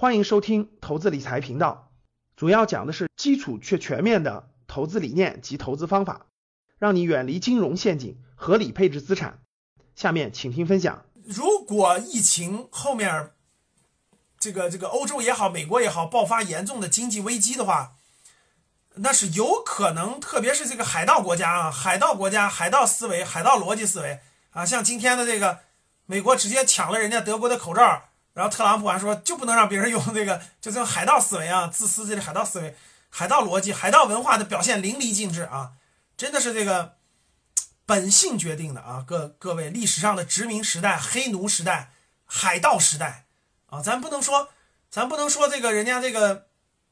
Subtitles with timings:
[0.00, 1.90] 欢迎收听投资理财频道，
[2.36, 6.26] 主要讲的是基础却全面的投资理念及投资方法，
[6.78, 9.40] 让你远离金融陷阱，合理配置资产。
[9.96, 11.04] 下面请听分享。
[11.24, 13.32] 如果疫情后面
[14.38, 17.96] 这个这个欧洲也好，美国也好，爆发严重的经济危机的话，
[18.94, 24.20] 那是有可能，特别是这个海盗国家啊，海盗国家、海盗思维、海盗逻辑思维
[24.50, 25.58] 啊，像今天的这个
[26.06, 28.04] 美国直接抢了人家德国的口罩。
[28.38, 32.76] 然后特朗普还说，就不能让别人用这个，就这种海盗思维啊，自私这个海盗思维、
[33.10, 35.72] 海盗逻辑、海盗文化的表现淋漓尽致啊，
[36.16, 36.94] 真的是这个
[37.84, 41.90] 本性决定的啊，各各位历史上的殖民时代、黑奴时代、
[42.26, 43.24] 海盗时代
[43.66, 44.50] 啊，咱不能说，
[44.88, 46.46] 咱不能说这个人家这个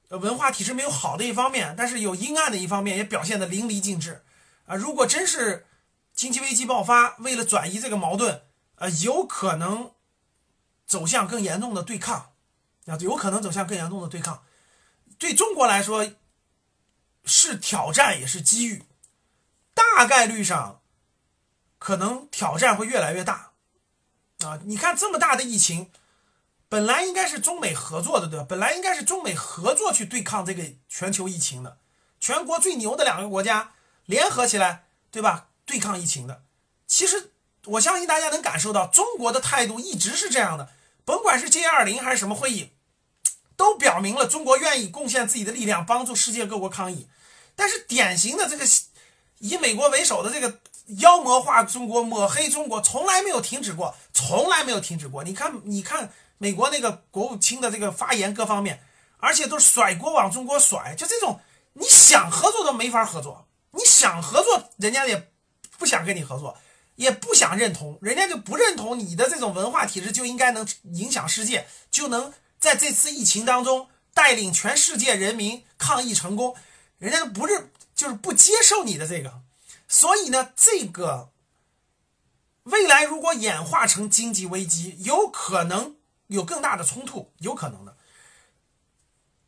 [0.08, 4.24] 文化体制没有好的一方面，但是有阴暗的一方面也表现的淋漓尽致
[4.66, 4.74] 啊。
[4.74, 5.64] 如果真是
[6.12, 8.42] 经济危机爆发，为了转移这个矛盾，
[8.78, 9.92] 呃，有可能。
[10.86, 12.32] 走向更严重的对抗，
[12.86, 14.44] 啊，有可能走向更严重的对抗。
[15.18, 16.12] 对中国来说，
[17.24, 18.84] 是挑战也是机遇。
[19.74, 20.80] 大概率上，
[21.78, 23.52] 可能挑战会越来越大。
[24.44, 25.90] 啊，你看这么大的疫情，
[26.68, 28.46] 本来应该是中美合作的，对吧？
[28.48, 31.78] 本来应该是中美合作去对抗这个全球疫情的，
[32.20, 33.72] 全国最牛的两个国家
[34.04, 35.48] 联合起来，对吧？
[35.64, 36.44] 对抗疫情的。
[36.86, 37.32] 其实
[37.64, 40.70] 我相信大家能感受到，中国的态度一直是这样的。
[41.06, 42.72] 甭管是 G 二零还是什么会议，
[43.56, 47.08] 都表明了中国愿意贡献自己的力量，帮助世界各国抗疫。
[47.54, 48.66] 但是典型的这个
[49.38, 50.58] 以美国为首的这个
[50.98, 55.22] 妖魔化中国、抹黑中国，从来没有停止过，从来没有停止过。
[55.22, 58.82] 你看，你看美国那个国务卿的这个发言，各方面，
[59.18, 61.40] 而且都是甩锅往中国甩，就这种，
[61.74, 65.30] 你想合作都没法合作，你想合作，人家也
[65.78, 66.58] 不想跟你合作。
[66.96, 76.56] 也不想认同，人家就不认同你的这种文化体制，就应该能影响世界，就能在这次疫情当中带领全世界人民抗疫成功。
[76.98, 79.42] 人家都不是，就是不接受你的这个。
[79.86, 81.30] 所以呢，这个
[82.64, 85.96] 未来如果演化成经济危机，有可能
[86.28, 87.96] 有更大的冲突，有可能的。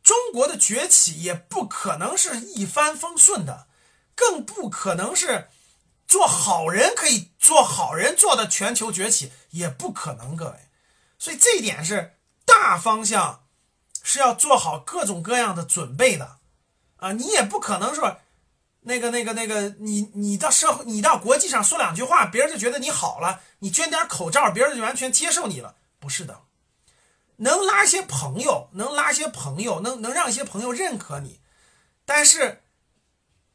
[0.03, 3.67] 中国的崛起也不可能是一帆风顺的，
[4.13, 5.49] 更不可能是。
[6.09, 10.53] 做好人可以做好人做的全球崛起也不可能，各位，
[11.19, 13.45] 所以这一点是大方向
[14.01, 16.39] 是要做好各种各样的准备的
[16.97, 17.11] 啊！
[17.11, 18.17] 你也不可能说
[18.81, 26.41] 那个那个那个，你你到社会你到国际上说两句话，别人就觉得你好了，你捐点口罩，别人就完全接受你了，不是的，
[27.35, 31.39] 能拉一些朋友，能拉一些朋友，能能让一些朋友认可你，
[32.03, 32.63] 但是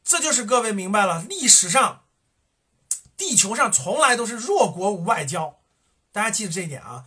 [0.05, 2.03] 这就是各位明白了，历史上。
[3.45, 5.59] 球上从来都是弱国无外交，
[6.11, 7.03] 大家记得这一点啊！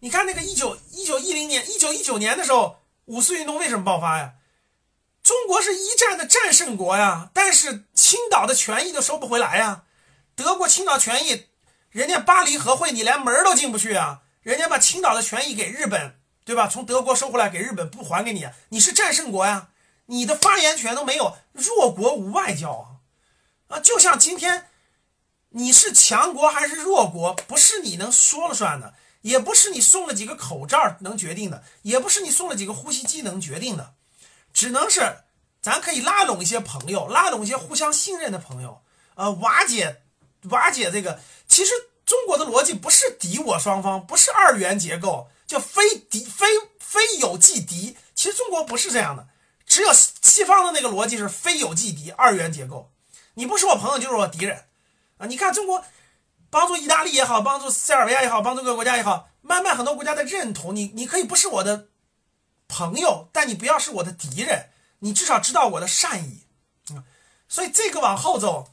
[0.00, 4.32] 你看那个一九一九一零年、一九一九年的时候，五四运动为什么爆发呀？
[5.22, 9.84] 中国是一战的战胜国呀，但是青岛的权益都收不回来呀。
[10.34, 11.46] 德国青岛权益，
[11.90, 14.22] 人家巴黎和会你连门都进不去啊！
[14.42, 16.66] 人家把青岛的权益给日本，对吧？
[16.66, 19.68] 从德国收回来给日本不还给你，你是战胜国呀，
[20.06, 23.76] 你的发言权都没有，弱国无外交啊！
[23.76, 24.66] 啊，就像今天。
[25.56, 33.94] 你是强国还是弱国，不是你能说了算的，也不是你送了几个口罩能决定的，也不是你送了几个呼吸机能决定的，
[34.52, 35.20] 只能是
[35.62, 38.82] 咱可以拉拢一些朋友，拉拢一些互相信任的朋友，
[39.14, 40.02] 呃，瓦解
[40.50, 41.18] 瓦解这个。
[41.48, 41.72] 其实
[42.04, 46.46] 中国的逻辑不是敌我双方，不是二元结构，叫非敌非
[46.78, 47.96] 非友即敌。
[48.14, 49.26] 其实中国不是这样的，
[49.66, 49.90] 只有
[50.20, 52.92] 西方的那个逻辑是非友即敌，二元结构。
[53.32, 54.64] 你不是我朋友，就是我敌人。
[55.18, 55.84] 啊，你看中国
[56.50, 60.92] 帮助意大利也好，帮助塞尔维亚也好，帮助各个国家也好，慢慢很多国家的认同你。
[60.94, 61.88] 你可以不是我的
[62.68, 64.70] 朋友，但你不要是我的敌人。
[65.00, 66.46] 你至少知道我的善意，
[66.94, 67.04] 啊，
[67.48, 68.72] 所以这个往后走，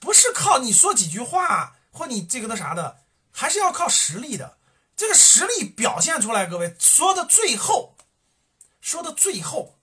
[0.00, 4.56] 不是靠你说几句话或你这个那啥的，还是要靠实力的。
[4.96, 7.94] 这个实力表现出来，各位说的最后，
[8.80, 9.78] 说的最后，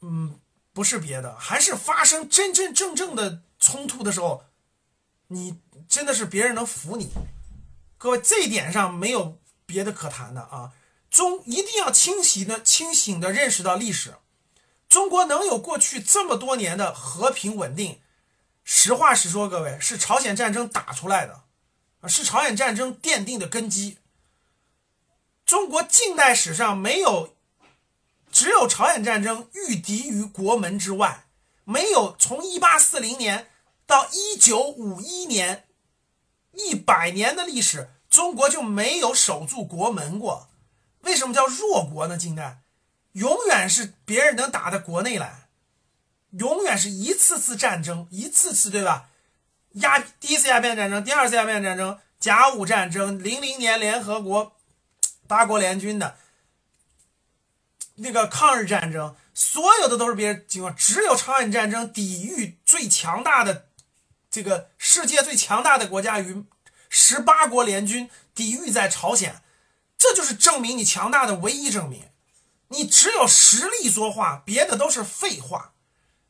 [0.00, 0.40] 嗯，
[0.72, 3.42] 不是别的，还是发生真真正正的。
[3.62, 4.44] 冲突的时候，
[5.28, 7.12] 你真的是别人能服你，
[7.96, 10.72] 各位这一点上没有别的可谈的啊。
[11.08, 14.16] 中一定要清晰的、清醒的认识到历史，
[14.88, 18.00] 中国能有过去这么多年的和平稳定，
[18.64, 21.44] 实话实说，各位是朝鲜战争打出来的，
[22.08, 23.98] 是朝鲜战争奠定的根基。
[25.46, 27.36] 中国近代史上没有，
[28.32, 31.26] 只有朝鲜战争御敌于国门之外，
[31.64, 33.51] 没有从一八四零年。
[33.92, 35.66] 到一九五一年，
[36.54, 40.48] 一百年的历史，中国就没有守住国门过，
[41.02, 42.16] 为什么叫弱国呢？
[42.16, 42.62] 近代
[43.12, 45.46] 永远是别人能打到国内来，
[46.30, 49.10] 永远是一次次战争，一次次对吧？
[49.72, 54.56] 鸦第一次鸦片战争，第二次鸦片战争，甲午战争，零零年联合国
[55.26, 56.16] 八国联军的
[57.96, 63.66] 那个抗日战争，所有的都是别人情况，只有朝鲜战争抵御最强大的
[64.32, 66.44] 这个世界最强大的国家与
[66.88, 69.42] 十八国联军抵御在朝鲜，
[69.98, 72.08] 这就是证明你强大的唯一证明。
[72.68, 75.74] 你只有实力说话，别的都是废话。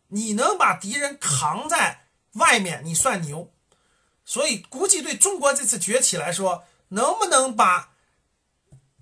[0.08, 3.52] 你能把敌人扛在外面，你算牛。
[4.25, 7.93] 所以估计对中国这次崛起来说，能不能把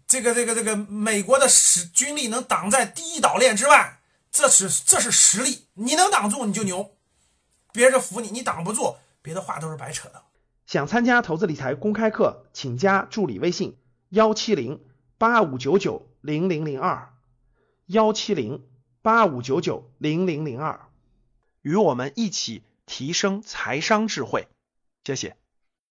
[0.07, 4.01] 这个这个这个美国的实军力能挡在第一岛链之外，
[4.31, 5.69] 这是这是实力。
[5.73, 6.95] 你能挡住你就牛，
[7.73, 10.23] 别人就服你；你挡不住，别的话都是白扯的。
[10.67, 13.77] 想参加投资理财公开课，请加助理微信：
[14.11, 14.81] 幺七零
[15.19, 17.13] 八五九九零零零二。
[17.87, 18.65] 幺七零
[19.03, 20.89] 八五九九零零零二，
[21.63, 24.47] 与我们一起提升财商智慧。
[25.03, 25.40] 谢谢。